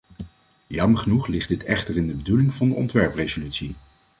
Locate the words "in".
1.97-2.07